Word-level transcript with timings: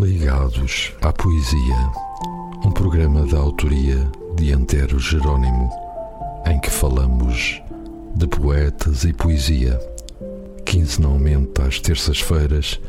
Ligados 0.00 0.92
à 1.02 1.12
Poesia, 1.12 1.92
um 2.64 2.70
programa 2.70 3.26
da 3.26 3.38
autoria 3.38 4.08
de 4.36 4.52
Antero 4.52 4.96
Jerónimo, 5.00 5.68
em 6.46 6.60
que 6.60 6.70
falamos 6.70 7.60
de 8.14 8.28
poetas 8.28 9.02
e 9.02 9.12
poesia, 9.12 9.76
quinzenalmente 10.64 11.60
às 11.60 11.80
terças-feiras, 11.80 12.80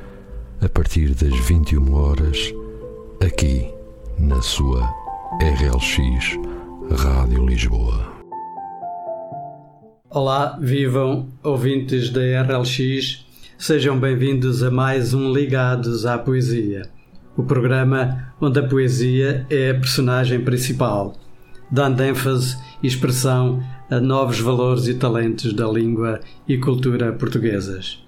a 0.61 0.69
partir 0.69 1.15
das 1.15 1.35
21 1.47 1.95
horas, 1.95 2.53
aqui 3.25 3.67
na 4.19 4.39
sua 4.43 4.87
RLX 5.41 6.37
Rádio 6.95 7.43
Lisboa. 7.43 8.13
Olá, 10.11 10.59
vivam 10.61 11.27
ouvintes 11.41 12.11
da 12.11 12.21
RLX, 12.43 13.25
sejam 13.57 13.99
bem-vindos 13.99 14.61
a 14.61 14.69
mais 14.69 15.15
um 15.15 15.33
Ligados 15.33 16.05
à 16.05 16.15
Poesia, 16.15 16.83
o 17.39 17.43
programa 17.43 18.33
onde 18.41 18.59
a 18.59 18.67
poesia 18.67 19.45
é 19.49 19.69
a 19.69 19.73
personagem 19.73 20.41
principal, 20.41 21.15
dando 21.71 22.03
ênfase 22.03 22.57
e 22.83 22.87
expressão 22.87 23.63
a 23.89 23.97
novos 23.97 24.41
valores 24.41 24.87
e 24.87 24.93
talentos 24.93 25.53
da 25.53 25.65
língua 25.65 26.19
e 26.45 26.57
cultura 26.57 27.13
portuguesas. 27.13 28.03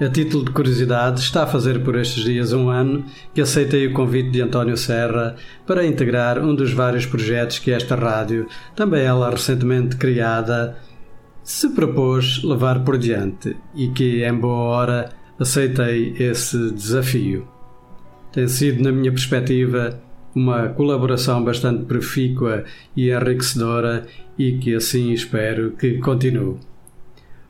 A 0.00 0.08
título 0.08 0.46
de 0.46 0.52
curiosidade, 0.52 1.20
está 1.20 1.42
a 1.42 1.46
fazer 1.46 1.84
por 1.84 1.94
estes 1.94 2.24
dias 2.24 2.54
um 2.54 2.70
ano 2.70 3.04
que 3.34 3.42
aceitei 3.42 3.86
o 3.86 3.92
convite 3.92 4.30
de 4.30 4.40
António 4.40 4.78
Serra 4.78 5.36
para 5.66 5.84
integrar 5.84 6.38
um 6.38 6.54
dos 6.54 6.72
vários 6.72 7.04
projetos 7.04 7.58
que 7.58 7.70
esta 7.70 7.96
rádio, 7.96 8.46
também 8.74 9.02
ela 9.02 9.28
recentemente 9.28 9.96
criada, 9.96 10.78
se 11.44 11.68
propôs 11.74 12.42
levar 12.42 12.82
por 12.82 12.96
diante 12.96 13.54
e 13.74 13.88
que, 13.88 14.24
em 14.24 14.34
boa 14.34 14.56
hora, 14.56 15.10
aceitei 15.38 16.14
esse 16.18 16.70
desafio. 16.70 17.57
Tem 18.38 18.46
sido, 18.46 18.84
na 18.84 18.92
minha 18.92 19.10
perspectiva, 19.10 20.00
uma 20.32 20.68
colaboração 20.68 21.42
bastante 21.42 21.86
profícua 21.86 22.62
e 22.96 23.10
enriquecedora 23.10 24.06
e 24.38 24.52
que 24.58 24.76
assim 24.76 25.10
espero 25.10 25.72
que 25.72 25.98
continue. 25.98 26.54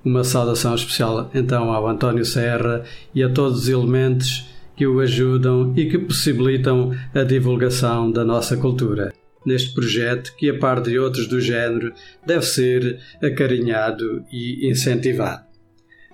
Uma 0.02 0.24
saudação 0.24 0.74
especial 0.74 1.30
então 1.34 1.70
ao 1.70 1.86
António 1.86 2.24
Serra 2.24 2.84
e 3.14 3.22
a 3.22 3.28
todos 3.28 3.64
os 3.64 3.68
elementos 3.68 4.48
que 4.74 4.86
o 4.86 4.98
ajudam 5.00 5.74
e 5.76 5.90
que 5.90 5.98
possibilitam 5.98 6.96
a 7.14 7.22
divulgação 7.22 8.10
da 8.10 8.24
nossa 8.24 8.56
cultura 8.56 9.12
neste 9.44 9.74
projeto 9.74 10.34
que, 10.38 10.48
a 10.48 10.58
par 10.58 10.80
de 10.80 10.98
outros 10.98 11.26
do 11.26 11.38
género, 11.38 11.92
deve 12.26 12.46
ser 12.46 12.98
acarinhado 13.22 14.24
e 14.32 14.66
incentivado. 14.66 15.44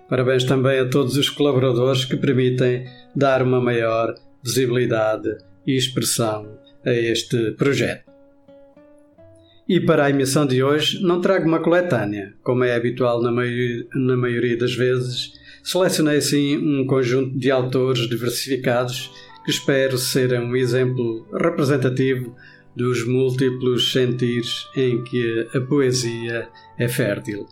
Parabéns 0.08 0.42
também 0.42 0.80
a 0.80 0.88
todos 0.88 1.16
os 1.16 1.30
colaboradores 1.30 2.04
que 2.04 2.16
permitem 2.16 2.86
dar 3.14 3.40
uma 3.40 3.60
maior 3.60 4.16
visibilidade 4.44 5.36
e 5.66 5.76
expressão 5.76 6.58
a 6.84 6.92
este 6.92 7.52
projeto. 7.52 8.04
E 9.66 9.80
para 9.80 10.04
a 10.04 10.10
emissão 10.10 10.46
de 10.46 10.62
hoje 10.62 11.02
não 11.02 11.22
trago 11.22 11.48
uma 11.48 11.60
coletânea, 11.60 12.34
como 12.42 12.64
é 12.64 12.74
habitual 12.74 13.22
na 13.22 13.30
na 13.30 14.16
maioria 14.16 14.58
das 14.58 14.74
vezes. 14.74 15.32
Selecionei 15.62 16.20
sim 16.20 16.58
um 16.58 16.86
conjunto 16.86 17.38
de 17.38 17.50
autores 17.50 18.06
diversificados 18.06 19.10
que 19.44 19.50
espero 19.50 19.96
serem 19.96 20.40
um 20.40 20.54
exemplo 20.54 21.26
representativo 21.32 22.36
dos 22.76 23.06
múltiplos 23.06 23.90
sentires 23.90 24.68
em 24.76 25.02
que 25.04 25.48
a 25.54 25.60
poesia 25.60 26.48
é 26.78 26.88
fértil. 26.88 27.46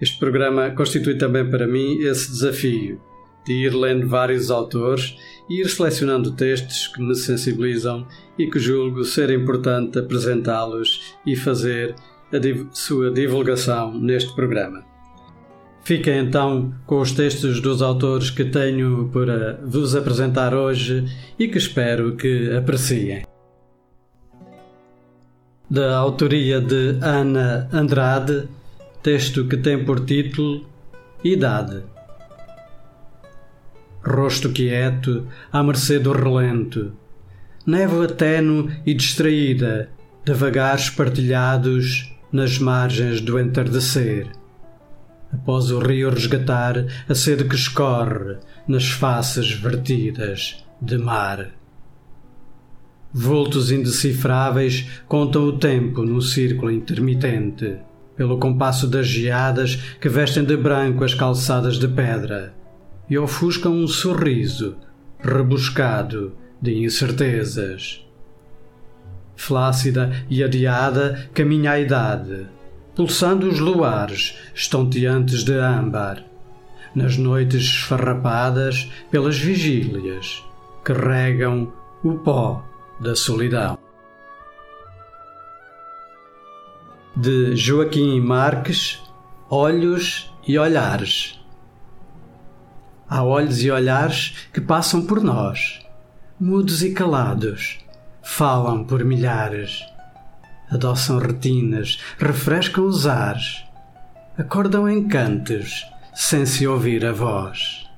Este 0.00 0.18
programa 0.18 0.70
constitui 0.70 1.16
também 1.18 1.48
para 1.48 1.66
mim 1.66 1.98
esse 1.98 2.30
desafio 2.30 3.00
de 3.46 3.52
ir 3.52 3.74
lendo 3.74 4.08
vários 4.08 4.50
autores 4.50 5.16
e 5.48 5.60
ir 5.60 5.68
selecionando 5.68 6.32
textos 6.32 6.88
que 6.88 7.02
me 7.02 7.14
sensibilizam 7.14 8.06
e 8.38 8.46
que 8.48 8.58
julgo 8.58 9.04
ser 9.04 9.30
importante 9.30 9.98
apresentá-los 9.98 11.14
e 11.26 11.36
fazer 11.36 11.94
a 12.32 12.38
div 12.38 12.66
sua 12.72 13.10
divulgação 13.10 13.98
neste 13.98 14.34
programa. 14.34 14.84
Fiquem 15.84 16.18
então 16.18 16.74
com 16.86 17.00
os 17.00 17.12
textos 17.12 17.60
dos 17.60 17.82
autores 17.82 18.30
que 18.30 18.44
tenho 18.44 19.10
para 19.12 19.60
vos 19.64 19.94
apresentar 19.94 20.54
hoje 20.54 21.04
e 21.38 21.46
que 21.46 21.58
espero 21.58 22.16
que 22.16 22.50
apreciem 22.56 23.24
da 25.74 25.96
autoria 25.96 26.60
de 26.60 26.98
Ana 27.00 27.68
Andrade, 27.72 28.48
texto 29.02 29.46
que 29.46 29.56
tem 29.56 29.84
por 29.84 30.04
título 30.04 30.64
Idade. 31.24 31.93
Rosto 34.06 34.50
quieto, 34.50 35.26
à 35.50 35.62
mercê 35.62 35.98
do 35.98 36.12
relento, 36.12 36.92
névoa 37.66 38.06
tenue 38.06 38.70
e 38.84 38.92
distraída, 38.92 39.88
devagar 40.24 40.76
espartilhados 40.76 42.12
nas 42.30 42.58
margens 42.58 43.20
do 43.20 43.38
entardecer. 43.38 44.28
Após 45.32 45.70
o 45.70 45.78
rio 45.78 46.10
resgatar 46.10 46.84
a 47.08 47.14
sede 47.14 47.44
que 47.44 47.54
escorre 47.54 48.36
nas 48.68 48.90
faces 48.90 49.52
vertidas 49.52 50.64
de 50.80 50.98
mar. 50.98 51.50
Vultos 53.12 53.70
indecifráveis 53.70 54.86
contam 55.06 55.44
o 55.44 55.58
tempo 55.58 56.02
num 56.02 56.20
círculo 56.20 56.70
intermitente, 56.70 57.76
pelo 58.16 58.38
compasso 58.38 58.86
das 58.86 59.06
geadas 59.06 59.76
que 60.00 60.08
vestem 60.08 60.44
de 60.44 60.56
branco 60.56 61.04
as 61.04 61.14
calçadas 61.14 61.78
de 61.78 61.88
pedra, 61.88 62.52
e 63.08 63.18
ofuscam 63.18 63.72
um 63.72 63.86
sorriso 63.86 64.76
rebuscado 65.20 66.34
de 66.60 66.82
incertezas. 66.82 68.04
Flácida 69.36 70.24
e 70.30 70.42
adiada 70.42 71.28
caminha 71.34 71.72
a 71.72 71.80
idade, 71.80 72.46
pulsando 72.94 73.48
os 73.48 73.58
luares 73.58 74.38
estonteantes 74.54 75.42
de 75.42 75.58
âmbar, 75.58 76.24
nas 76.94 77.16
noites 77.16 77.64
esfarrapadas 77.64 78.90
pelas 79.10 79.36
vigílias 79.36 80.42
que 80.84 80.92
regam 80.92 81.72
o 82.02 82.14
pó 82.14 82.64
da 83.00 83.16
solidão. 83.16 83.78
De 87.16 87.56
Joaquim 87.56 88.20
Marques, 88.20 89.00
Olhos 89.48 90.32
e 90.46 90.58
Olhares. 90.58 91.40
Há 93.14 93.22
olhos 93.22 93.62
e 93.62 93.70
olhares 93.70 94.48
que 94.52 94.60
passam 94.60 95.06
por 95.06 95.22
nós, 95.22 95.78
mudos 96.40 96.82
e 96.82 96.90
calados, 96.90 97.78
falam 98.24 98.82
por 98.82 99.04
milhares, 99.04 99.84
adoçam 100.68 101.18
retinas, 101.18 102.00
refrescam 102.18 102.84
os 102.84 103.06
ares, 103.06 103.64
acordam 104.36 104.88
em 104.88 105.06
cantos, 105.06 105.86
sem 106.12 106.44
se 106.44 106.66
ouvir 106.66 107.06
a 107.06 107.12
voz. 107.12 107.88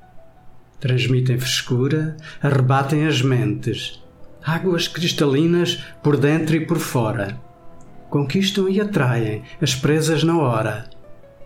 Transmitem 0.81 1.39
frescura, 1.39 2.19
arrebatem 2.43 3.07
as 3.07 3.23
mentes, 3.23 3.99
águas 4.45 4.87
cristalinas 4.87 5.83
por 6.03 6.19
dentro 6.19 6.57
e 6.57 6.67
por 6.67 6.77
fora. 6.77 7.41
Conquistam 8.11 8.69
e 8.69 8.83
atraem 8.83 9.45
as 9.63 9.75
presas 9.75 10.23
na 10.23 10.37
hora, 10.37 10.91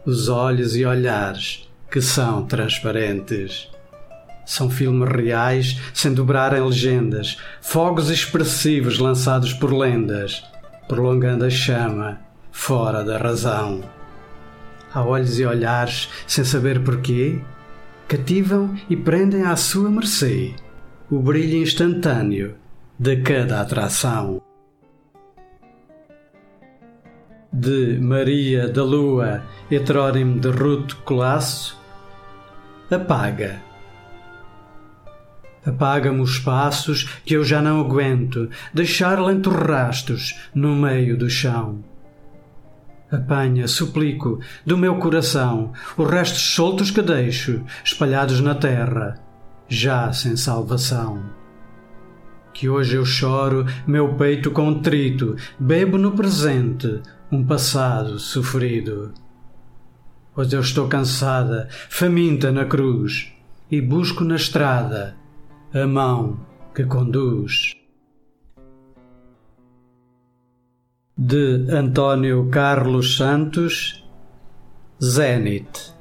os 0.04 0.28
olhos 0.28 0.74
e 0.74 0.84
olhares 0.84 1.69
que 1.90 2.00
são 2.00 2.44
transparentes. 2.46 3.68
São 4.46 4.70
filmes 4.70 5.08
reais 5.08 5.80
sem 5.94 6.12
dobrarem 6.12 6.62
legendas, 6.62 7.38
fogos 7.60 8.10
expressivos 8.10 8.98
lançados 8.98 9.52
por 9.52 9.72
lendas, 9.72 10.42
prolongando 10.88 11.44
a 11.44 11.50
chama 11.50 12.20
fora 12.50 13.04
da 13.04 13.16
razão. 13.16 13.82
Há 14.92 15.04
olhos 15.04 15.38
e 15.38 15.44
olhares 15.44 16.08
sem 16.26 16.44
saber 16.44 16.82
porquê, 16.82 17.40
cativam 18.08 18.76
e 18.88 18.96
prendem 18.96 19.44
à 19.44 19.54
sua 19.54 19.88
mercê 19.88 20.54
o 21.10 21.18
brilho 21.18 21.58
instantâneo 21.58 22.54
de 22.98 23.16
cada 23.22 23.60
atração. 23.60 24.42
De 27.52 27.98
Maria 28.00 28.68
da 28.68 28.84
Lua, 28.84 29.42
heterónimo 29.70 30.38
de 30.38 30.50
Ruto 30.50 30.98
Colasso, 30.98 31.79
apaga. 32.90 33.62
Apaga-me 35.64 36.20
os 36.20 36.38
passos 36.38 37.04
que 37.24 37.34
eu 37.34 37.44
já 37.44 37.60
não 37.60 37.80
aguento, 37.80 38.48
deixar 38.72 39.20
lentos 39.20 39.52
rastos 39.52 40.38
no 40.54 40.74
meio 40.74 41.16
do 41.16 41.28
chão. 41.28 41.84
Apanha, 43.12 43.66
suplico, 43.68 44.40
do 44.64 44.78
meu 44.78 44.96
coração 44.96 45.72
os 45.96 46.10
restos 46.10 46.54
soltos 46.54 46.90
que 46.90 47.02
deixo, 47.02 47.62
espalhados 47.84 48.40
na 48.40 48.54
terra, 48.54 49.18
já 49.68 50.12
sem 50.12 50.36
salvação 50.36 51.40
que 52.52 52.68
hoje 52.68 52.96
eu 52.96 53.06
choro, 53.06 53.64
meu 53.86 54.14
peito 54.16 54.50
contrito, 54.50 55.34
bebo 55.58 55.96
no 55.96 56.12
presente 56.12 57.00
um 57.32 57.42
passado 57.42 58.18
sofrido. 58.18 59.14
Pois 60.34 60.52
eu 60.52 60.60
estou 60.60 60.88
cansada, 60.88 61.68
faminta 61.88 62.52
na 62.52 62.64
cruz, 62.64 63.32
e 63.70 63.80
busco 63.80 64.24
na 64.24 64.36
estrada 64.36 65.16
a 65.72 65.86
mão 65.86 66.40
que 66.74 66.84
conduz. 66.84 67.74
De 71.16 71.66
António 71.70 72.48
Carlos 72.48 73.16
Santos, 73.16 74.04
Zenit. 75.02 75.94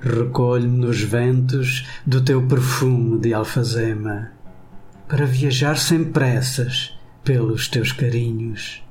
Recolho-me 0.00 0.78
nos 0.78 1.00
ventos 1.00 1.86
do 2.06 2.20
teu 2.20 2.46
perfume 2.46 3.18
de 3.20 3.34
alfazema, 3.34 4.32
para 5.08 5.26
viajar 5.26 5.76
sem 5.76 6.04
pressas 6.04 6.98
pelos 7.24 7.68
teus 7.68 7.92
carinhos, 7.92 8.82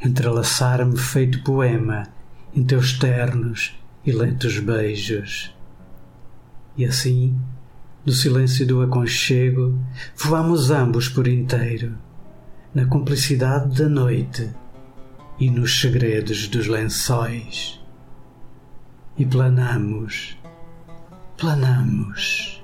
entrelaçar-me 0.00 0.96
feito 0.96 1.42
poema 1.42 2.08
em 2.54 2.62
teus 2.62 2.98
ternos 2.98 3.74
e 4.04 4.12
lentos 4.12 4.58
beijos. 4.58 5.54
E 6.76 6.84
assim, 6.84 7.38
no 8.04 8.12
silêncio 8.12 8.66
do 8.66 8.82
aconchego, 8.82 9.78
voamos 10.16 10.70
ambos 10.70 11.08
por 11.08 11.28
inteiro, 11.28 11.96
na 12.74 12.84
cumplicidade 12.86 13.76
da 13.76 13.88
noite 13.88 14.50
e 15.38 15.50
nos 15.50 15.80
segredos 15.80 16.48
dos 16.48 16.66
lençóis. 16.66 17.80
E 19.16 19.24
planamos, 19.24 20.36
planamos, 21.36 22.62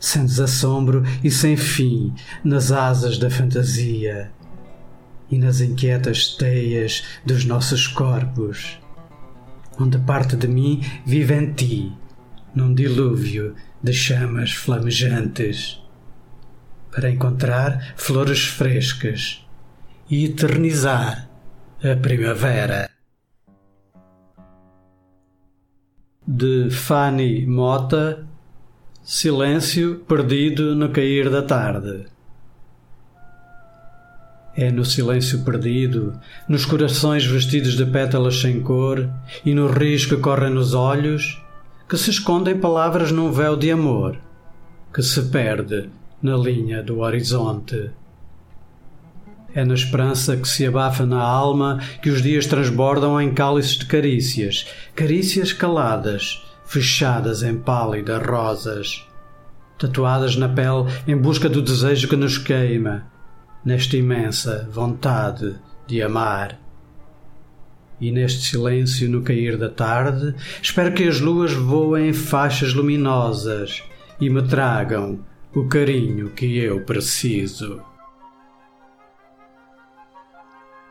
sem 0.00 0.24
desassombro 0.24 1.02
e 1.22 1.30
sem 1.30 1.56
fim, 1.56 2.14
nas 2.42 2.72
asas 2.72 3.18
da 3.18 3.30
fantasia 3.30 4.32
e 5.30 5.38
nas 5.38 5.60
inquietas 5.60 6.34
teias 6.36 7.04
dos 7.24 7.44
nossos 7.44 7.86
corpos, 7.86 8.78
onde 9.78 9.98
parte 9.98 10.36
de 10.36 10.48
mim 10.48 10.82
vive 11.04 11.34
em 11.34 11.52
ti 11.52 11.92
num 12.54 12.72
dilúvio 12.72 13.54
de 13.82 13.92
chamas 13.92 14.52
flamejantes, 14.52 15.82
para 16.90 17.10
encontrar 17.10 17.94
flores 17.96 18.44
frescas 18.44 19.44
e 20.08 20.26
eternizar 20.26 21.28
a 21.82 21.96
primavera. 21.96 22.88
De 26.26 26.70
Fanny 26.70 27.44
Mota, 27.46 28.26
Silêncio 29.02 29.98
perdido 30.08 30.74
no 30.74 30.90
cair 30.90 31.28
da 31.28 31.42
tarde. 31.42 32.06
É 34.56 34.70
no 34.70 34.84
silêncio 34.84 35.42
perdido, 35.42 36.18
nos 36.48 36.64
corações 36.64 37.26
vestidos 37.26 37.76
de 37.76 37.84
pétalas 37.84 38.40
sem 38.40 38.60
cor 38.60 39.10
e 39.44 39.52
no 39.52 39.66
rios 39.66 40.06
que 40.06 40.16
correm 40.16 40.50
nos 40.50 40.74
olhos 40.74 41.42
que 41.88 41.96
se 41.96 42.10
escondem 42.10 42.58
palavras 42.58 43.10
num 43.10 43.32
véu 43.32 43.56
de 43.56 43.70
amor 43.70 44.16
que 44.92 45.02
se 45.02 45.22
perde 45.22 45.90
na 46.22 46.36
linha 46.36 46.82
do 46.82 47.00
horizonte. 47.00 47.90
É 49.52 49.64
na 49.64 49.74
esperança 49.74 50.36
que 50.36 50.48
se 50.48 50.64
abafa 50.66 51.04
na 51.04 51.20
alma 51.20 51.80
que 52.00 52.10
os 52.10 52.22
dias 52.22 52.46
transbordam 52.46 53.20
em 53.20 53.34
cálices 53.34 53.76
de 53.76 53.86
carícias, 53.86 54.66
carícias 54.94 55.52
caladas, 55.52 56.44
fechadas 56.64 57.42
em 57.42 57.56
pálidas 57.56 58.24
rosas, 58.24 59.04
tatuadas 59.78 60.36
na 60.36 60.48
pele 60.48 60.86
em 61.06 61.16
busca 61.16 61.48
do 61.48 61.60
desejo 61.60 62.08
que 62.08 62.16
nos 62.16 62.38
queima, 62.38 63.06
nesta 63.64 63.96
imensa 63.96 64.68
vontade 64.70 65.56
de 65.86 66.02
amar. 66.02 66.58
E 68.00 68.10
neste 68.10 68.44
silêncio 68.44 69.08
no 69.08 69.22
cair 69.22 69.56
da 69.56 69.68
tarde, 69.68 70.34
espero 70.60 70.92
que 70.92 71.04
as 71.04 71.20
luas 71.20 71.52
voem 71.52 72.08
em 72.08 72.12
faixas 72.12 72.74
luminosas 72.74 73.82
e 74.20 74.28
me 74.28 74.42
tragam 74.42 75.20
o 75.54 75.66
carinho 75.66 76.30
que 76.30 76.58
eu 76.58 76.80
preciso. 76.80 77.80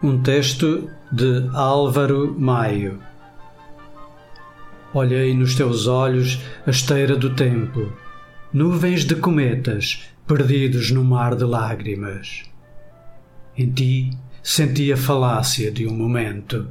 Um 0.02 0.22
texto 0.22 0.90
de 1.12 1.50
Álvaro 1.54 2.34
Maio. 2.38 3.00
Olhei 4.94 5.34
nos 5.34 5.56
teus 5.56 5.88
olhos 5.88 6.40
a 6.66 6.70
esteira 6.70 7.16
do 7.16 7.36
tempo, 7.36 7.92
nuvens 8.52 9.06
de 9.06 9.16
cometas 9.16 10.04
perdidos 10.28 10.92
no 10.92 11.04
mar 11.04 11.36
de 11.36 11.44
lágrimas. 11.44 12.53
Em 13.58 13.72
ti 13.72 14.12
senti 14.42 14.92
a 14.92 14.98
falácia 14.98 15.72
de 15.72 15.88
um 15.88 15.96
momento 15.96 16.68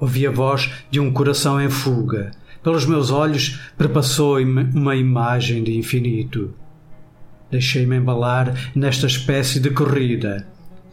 Ouvi 0.00 0.28
a 0.28 0.30
voz 0.30 0.70
de 0.92 1.00
um 1.00 1.12
coração 1.12 1.60
em 1.60 1.68
fuga. 1.68 2.30
Pelos 2.62 2.86
meus 2.86 3.10
olhos 3.10 3.58
perpassou-me 3.76 4.62
uma 4.72 4.94
imagem 4.94 5.62
de 5.64 5.76
infinito. 5.76 6.54
Deixei-me 7.50 7.96
embalar 7.96 8.70
nesta 8.76 9.08
espécie 9.08 9.58
de 9.58 9.70
corrida. 9.70 10.46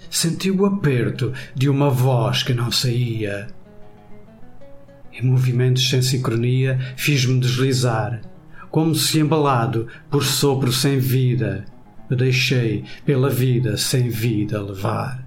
Senti 0.09 0.49
o 0.49 0.65
aperto 0.65 1.33
de 1.53 1.69
uma 1.69 1.89
voz 1.89 2.41
que 2.41 2.53
não 2.53 2.71
saía. 2.71 3.47
Em 5.13 5.23
movimentos 5.23 5.87
sem 5.87 6.01
sincronia, 6.01 6.79
fiz-me 6.97 7.39
deslizar, 7.39 8.21
como 8.71 8.95
se 8.95 9.19
embalado 9.19 9.87
por 10.09 10.23
sopro 10.23 10.71
sem 10.71 10.97
vida, 10.97 11.65
me 12.09 12.15
deixei 12.15 12.83
pela 13.05 13.29
vida 13.29 13.77
sem 13.77 14.09
vida 14.09 14.61
levar. 14.61 15.25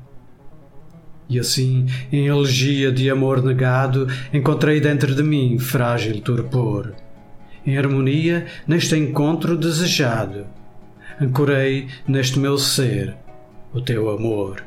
E 1.29 1.39
assim, 1.39 1.87
em 2.11 2.27
elegia 2.27 2.91
de 2.91 3.11
amor 3.11 3.43
negado, 3.43 4.07
encontrei 4.33 4.81
dentro 4.81 5.15
de 5.15 5.23
mim 5.23 5.59
frágil 5.59 6.21
torpor. 6.21 6.95
Em 7.67 7.77
harmonia, 7.77 8.47
neste 8.67 8.97
encontro 8.97 9.57
desejado, 9.57 10.47
ancorei 11.21 11.89
neste 12.07 12.39
meu 12.39 12.57
ser 12.57 13.15
o 13.75 13.81
teu 13.81 14.09
amor. 14.09 14.65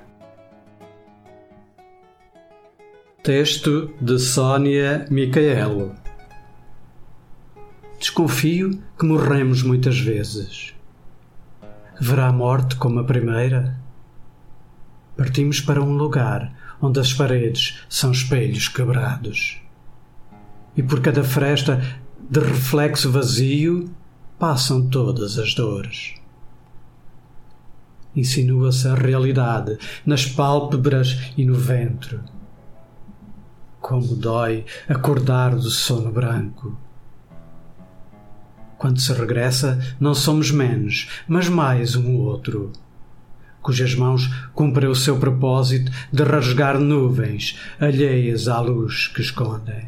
Texto 3.23 3.93
de 3.99 4.19
Sônia 4.19 5.05
Micaelo 5.09 5.95
Desconfio 8.01 8.81
que 8.97 9.05
morremos 9.05 9.61
muitas 9.61 9.99
vezes. 9.99 10.73
Haverá 12.01 12.31
morte 12.33 12.77
como 12.77 13.00
a 13.00 13.03
primeira? 13.03 13.80
Partimos 15.15 15.62
para 15.62 15.83
um 15.83 15.94
lugar 15.94 16.51
onde 16.81 17.00
as 17.00 17.13
paredes 17.13 17.83
são 17.88 18.12
espelhos 18.12 18.68
quebrados. 18.68 19.62
E 20.75 20.81
por 20.81 21.00
cada 21.00 21.24
fresta 21.24 21.80
de 22.27 22.39
reflexo 22.39 23.12
vazio 23.12 23.94
passam 24.39 24.89
todas 24.89 25.38
as 25.38 25.53
dores. 25.53 26.16
Insinua-se 28.16 28.87
a 28.87 28.95
realidade 28.95 29.78
nas 30.04 30.25
pálpebras 30.25 31.31
e 31.37 31.45
no 31.45 31.54
ventre. 31.54 32.19
Como 33.80 34.16
dói 34.16 34.66
acordar 34.90 35.54
do 35.54 35.69
sono 35.69 36.11
branco. 36.11 36.75
Quando 38.81 39.00
se 39.00 39.14
regressa, 39.14 39.80
não 40.00 40.16
somos 40.16 40.50
menos, 40.50 41.07
mas 41.28 41.47
mais 41.47 41.95
um 41.95 42.16
outro 42.16 42.71
cujas 43.61 43.94
mãos 43.94 44.28
cumprem 44.56 44.90
o 44.90 44.95
seu 44.95 45.19
propósito 45.19 45.92
de 46.11 46.23
rasgar 46.23 46.80
nuvens 46.80 47.59
alheias 47.80 48.47
à 48.47 48.59
luz 48.59 49.07
que 49.09 49.21
escondem. 49.21 49.88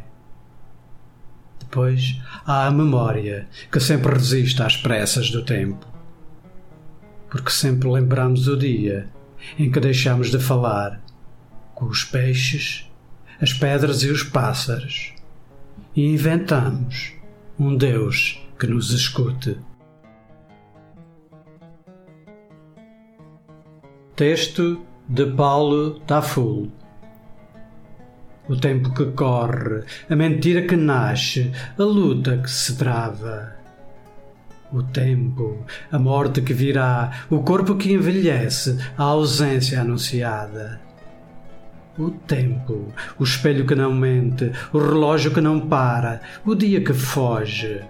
Depois 1.60 2.22
há 2.46 2.68
a 2.68 2.72
memória 2.72 3.48
que 3.72 3.80
sempre 3.80 4.14
resiste 4.14 4.62
às 4.62 4.78
pressas 4.78 5.32
do 5.32 5.44
tempo. 5.44 5.88
Porque 7.32 7.50
sempre 7.50 7.90
lembramos 7.90 8.48
o 8.48 8.56
dia 8.56 9.10
em 9.58 9.72
que 9.72 9.80
deixamos 9.80 10.30
de 10.30 10.38
falar 10.38 11.02
com 11.74 11.88
os 11.88 12.04
peixes, 12.04 12.88
as 13.42 13.52
pedras 13.52 14.04
e 14.04 14.12
os 14.12 14.22
pássaros 14.22 15.14
e 15.96 16.06
inventamos 16.06 17.14
um 17.58 17.76
Deus 17.76 18.43
que 18.64 18.68
nos 18.68 18.92
escute. 18.92 19.58
Texto 24.16 24.80
de 25.10 25.26
Paulo 25.26 26.00
Taful 26.08 26.72
O 28.48 28.56
tempo 28.56 28.94
que 28.94 29.08
corre, 29.08 29.84
a 30.10 30.16
mentira 30.16 30.62
que 30.62 30.78
nasce, 30.78 31.52
a 31.78 31.84
luta 31.84 32.38
que 32.38 32.50
se 32.50 32.78
trava. 32.78 33.54
O 34.72 34.82
tempo, 34.82 35.66
a 35.92 36.00
morte 36.00 36.42
que 36.42 36.54
virá, 36.54 37.26
o 37.30 37.44
corpo 37.44 37.76
que 37.76 37.92
envelhece, 37.92 38.80
a 38.98 39.04
ausência 39.04 39.82
anunciada. 39.82 40.80
O 41.98 42.12
tempo, 42.12 42.94
o 43.20 43.24
espelho 43.26 43.66
que 43.66 43.76
não 43.76 43.94
mente, 43.94 44.54
o 44.72 44.80
relógio 44.80 45.34
que 45.34 45.42
não 45.42 45.60
para, 45.60 46.22
o 46.46 46.56
dia 46.56 46.82
que 46.82 46.94
foge 46.94 47.82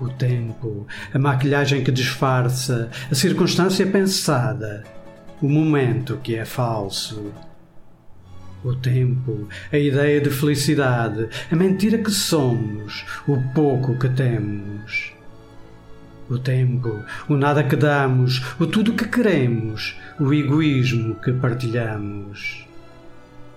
o 0.00 0.08
tempo, 0.08 0.86
a 1.12 1.18
maquilhagem 1.18 1.82
que 1.82 1.90
disfarça, 1.90 2.90
a 3.10 3.14
circunstância 3.14 3.86
pensada, 3.86 4.84
o 5.40 5.48
momento 5.48 6.18
que 6.22 6.36
é 6.36 6.44
falso. 6.44 7.32
O 8.64 8.74
tempo, 8.74 9.48
a 9.72 9.78
ideia 9.78 10.20
de 10.20 10.30
felicidade, 10.30 11.28
a 11.50 11.54
mentira 11.54 11.98
que 11.98 12.10
somos, 12.10 13.04
o 13.26 13.40
pouco 13.54 13.96
que 13.98 14.08
temos. 14.08 15.12
O 16.28 16.38
tempo, 16.38 17.04
o 17.28 17.36
nada 17.36 17.62
que 17.62 17.76
damos, 17.76 18.42
o 18.58 18.66
tudo 18.66 18.94
que 18.94 19.06
queremos, 19.06 19.96
o 20.18 20.34
egoísmo 20.34 21.14
que 21.16 21.32
partilhamos. 21.32 22.65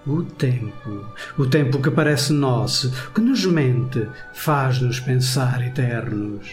O 0.10 0.24
tempo, 0.24 1.06
o 1.38 1.46
tempo 1.46 1.80
que 1.80 1.92
parece 1.92 2.34
nosso, 2.34 2.92
que 3.13 3.22
nos 3.22 3.46
mente, 3.46 4.10
faz-nos 4.34 5.00
pensar 5.00 5.63
eternos. 5.63 6.50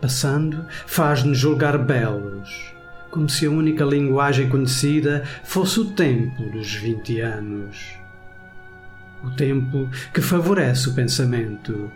Passando, 0.00 0.66
faz-nos 0.84 1.38
julgar 1.38 1.78
belos, 1.78 2.74
como 3.12 3.28
se 3.28 3.46
a 3.46 3.50
única 3.50 3.84
linguagem 3.84 4.48
conhecida 4.48 5.22
fosse 5.44 5.78
o 5.78 5.92
tempo 5.92 6.50
dos 6.50 6.74
vinte 6.74 7.20
anos. 7.20 7.76
O 9.22 9.30
tempo 9.30 9.88
que 10.12 10.20
favorece 10.20 10.88
o 10.88 10.94
pensamento, 10.94 11.88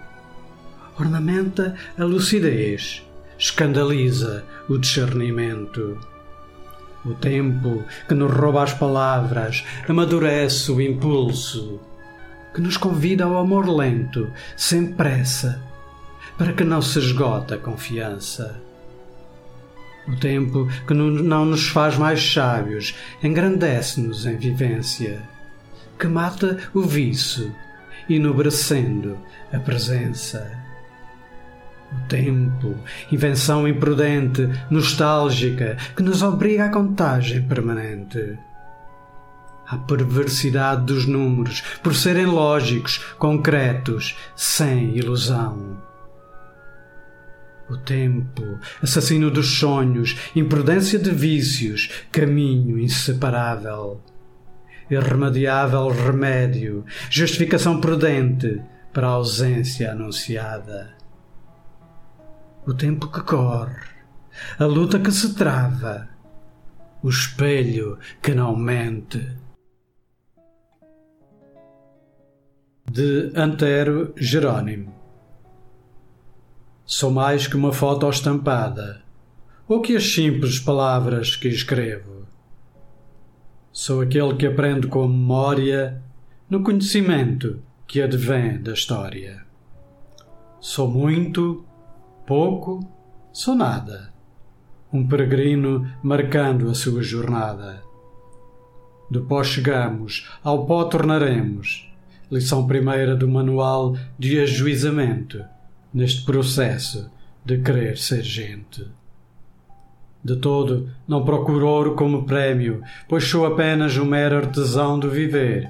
ornamenta 0.96 1.74
a 1.98 2.04
lucidez, 2.04 3.02
escandaliza 3.36 4.44
o 4.68 4.78
discernimento. 4.78 6.11
O 7.04 7.14
tempo 7.14 7.84
que 8.08 8.14
nos 8.14 8.32
rouba 8.32 8.62
as 8.62 8.72
palavras 8.72 9.64
amadurece 9.88 10.70
o 10.70 10.80
impulso, 10.80 11.80
que 12.54 12.60
nos 12.60 12.76
convida 12.76 13.24
ao 13.24 13.38
amor 13.38 13.68
lento, 13.68 14.30
sem 14.56 14.92
pressa, 14.92 15.60
para 16.38 16.52
que 16.52 16.62
não 16.62 16.80
se 16.80 17.00
esgote 17.00 17.54
a 17.54 17.58
confiança. 17.58 18.60
O 20.06 20.16
tempo 20.16 20.68
que 20.86 20.94
não 20.94 21.44
nos 21.44 21.68
faz 21.68 21.96
mais 21.96 22.32
sábios 22.32 22.94
engrandece-nos 23.22 24.26
em 24.26 24.36
vivência, 24.36 25.22
que 25.98 26.06
mata 26.06 26.58
o 26.72 26.82
vício, 26.82 27.52
enobrecendo 28.08 29.18
a 29.52 29.58
presença. 29.58 30.61
O 31.92 32.08
tempo, 32.08 32.74
invenção 33.10 33.68
imprudente, 33.68 34.48
nostálgica, 34.70 35.76
que 35.94 36.02
nos 36.02 36.22
obriga 36.22 36.66
à 36.66 36.68
contagem 36.70 37.42
permanente. 37.42 38.38
A 39.66 39.76
perversidade 39.76 40.84
dos 40.86 41.06
números, 41.06 41.62
por 41.82 41.94
serem 41.94 42.26
lógicos, 42.26 42.98
concretos, 43.18 44.16
sem 44.34 44.96
ilusão. 44.96 45.82
O 47.68 47.76
tempo, 47.76 48.58
assassino 48.82 49.30
dos 49.30 49.58
sonhos, 49.58 50.16
imprudência 50.34 50.98
de 50.98 51.10
vícios, 51.10 51.90
caminho 52.10 52.78
inseparável. 52.78 54.00
Irremediável 54.90 55.88
remédio, 55.88 56.84
justificação 57.08 57.80
prudente 57.80 58.60
para 58.92 59.06
a 59.06 59.10
ausência 59.10 59.92
anunciada 59.92 61.01
o 62.66 62.74
tempo 62.74 63.08
que 63.08 63.20
corre, 63.22 63.76
a 64.58 64.64
luta 64.64 64.98
que 64.98 65.10
se 65.10 65.34
trava, 65.34 66.08
o 67.02 67.08
espelho 67.08 67.98
que 68.22 68.34
não 68.34 68.56
mente. 68.56 69.36
De 72.90 73.32
Antero 73.34 74.12
Jerônimo 74.16 75.02
Sou 76.84 77.10
mais 77.10 77.46
que 77.46 77.56
uma 77.56 77.72
foto 77.72 78.08
estampada, 78.10 79.02
ou 79.66 79.80
que 79.80 79.96
as 79.96 80.04
simples 80.04 80.58
palavras 80.58 81.36
que 81.36 81.48
escrevo. 81.48 82.26
Sou 83.72 84.02
aquele 84.02 84.34
que 84.34 84.46
aprende 84.46 84.88
com 84.88 85.08
memória 85.08 86.02
no 86.50 86.62
conhecimento 86.62 87.62
que 87.86 88.02
advém 88.02 88.60
da 88.60 88.72
história. 88.72 89.42
Sou 90.60 90.86
muito 90.86 91.64
pouco, 92.26 92.80
sou 93.32 93.54
nada. 93.54 94.12
Um 94.92 95.06
peregrino 95.06 95.90
marcando 96.02 96.68
a 96.68 96.74
sua 96.74 97.02
jornada. 97.02 97.82
Pó 99.28 99.44
chegamos, 99.44 100.28
ao 100.42 100.64
pó 100.64 100.84
tornaremos. 100.84 101.90
Lição 102.30 102.66
primeira 102.66 103.14
do 103.14 103.28
manual 103.28 103.94
de 104.18 104.40
ajuizamento 104.40 105.44
neste 105.92 106.24
processo 106.24 107.10
de 107.44 107.58
querer 107.58 107.98
ser 107.98 108.22
gente. 108.22 108.86
De 110.24 110.36
todo, 110.36 110.88
não 111.06 111.24
procuro 111.24 111.66
ouro 111.66 111.94
como 111.94 112.24
prémio, 112.24 112.82
pois 113.08 113.24
sou 113.24 113.44
apenas 113.44 113.96
um 113.96 114.04
mero 114.04 114.36
artesão 114.36 114.98
do 114.98 115.10
viver, 115.10 115.68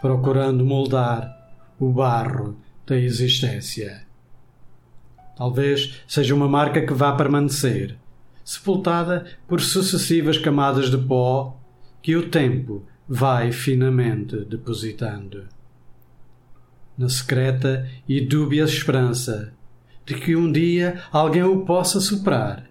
procurando 0.00 0.64
moldar 0.64 1.30
o 1.78 1.90
barro 1.90 2.56
da 2.86 2.96
existência. 2.96 4.02
Talvez 5.36 6.02
seja 6.06 6.34
uma 6.34 6.48
marca 6.48 6.84
que 6.86 6.92
vá 6.92 7.12
permanecer, 7.12 7.96
sepultada 8.44 9.26
por 9.48 9.60
sucessivas 9.60 10.38
camadas 10.38 10.90
de 10.90 10.98
pó 10.98 11.58
que 12.02 12.14
o 12.16 12.28
tempo 12.28 12.84
vai 13.08 13.52
finamente 13.52 14.44
depositando. 14.44 15.44
Na 16.96 17.08
secreta 17.08 17.88
e 18.08 18.20
dúbia 18.20 18.64
esperança 18.64 19.52
de 20.06 20.14
que 20.14 20.36
um 20.36 20.52
dia 20.52 21.02
alguém 21.10 21.42
o 21.42 21.64
possa 21.64 22.00
soprar 22.00 22.64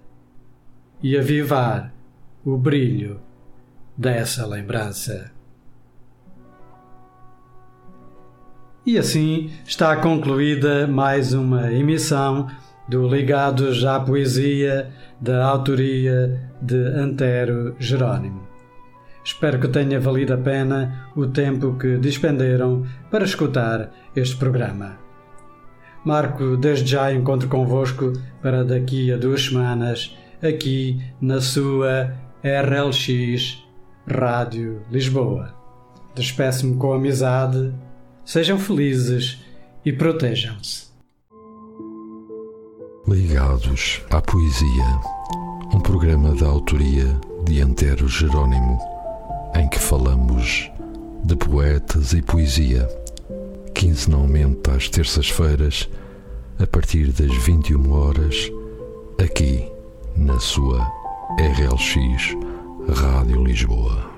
e 1.02 1.18
avivar 1.18 1.94
o 2.46 2.58
brilho 2.58 3.20
dessa 3.98 4.46
lembrança. 4.46 5.32
E 8.86 8.98
assim 8.98 9.50
está 9.66 9.96
concluída 9.96 10.86
mais 10.86 11.34
uma 11.34 11.72
emissão 11.72 12.48
do 12.86 13.08
Ligados 13.08 13.86
à 13.86 13.98
Poesia 13.98 14.92
da 15.22 15.46
autoria 15.46 16.38
de 16.62 16.76
Antero 16.76 17.78
Jerónimo. 17.80 18.46
Espero 19.24 19.58
que 19.58 19.70
tenha 19.70 20.02
valido 20.02 20.34
a 20.34 20.38
pena 20.38 21.10
o 21.16 21.26
tempo 21.26 21.78
que 21.78 21.98
dispenderam 21.98 22.86
para 23.10 23.24
escutar 23.24 23.90
este 24.14 24.36
programa. 24.36 24.98
Marco 26.04 26.58
desde 26.58 26.92
já 26.92 27.14
encontro 27.14 27.48
convosco 27.48 28.12
para 28.42 28.66
daqui 28.66 29.14
a 29.14 29.16
duas 29.16 29.46
semanas, 29.46 30.14
aqui 30.42 31.02
na 31.22 31.40
sua 31.40 32.14
RLX 32.44 33.64
Rádio 34.06 34.82
Lisboa. 34.92 35.56
Despeço-me 36.14 36.76
com 36.76 36.92
amizade 36.92 37.74
Sejam 38.26 38.58
felizes 38.58 39.38
e 39.84 39.92
protejam-se. 39.92 40.86
Ligados 43.06 44.02
à 44.10 44.22
Poesia, 44.22 45.00
um 45.74 45.80
programa 45.82 46.34
da 46.34 46.48
autoria 46.48 47.20
de 47.44 47.62
Antero 47.62 48.08
Jerônimo, 48.08 48.80
em 49.56 49.68
que 49.68 49.78
falamos 49.78 50.72
de 51.26 51.36
poetas 51.36 52.14
e 52.14 52.22
poesia, 52.22 52.88
quinzenalmente 53.76 54.72
às 54.72 54.88
terças-feiras, 54.88 55.90
a 56.58 56.66
partir 56.66 57.12
das 57.12 57.36
21 57.44 57.92
horas, 57.92 58.50
aqui 59.22 59.70
na 60.16 60.40
sua 60.40 60.90
RLX 61.38 62.38
Rádio 62.88 63.44
Lisboa. 63.44 64.13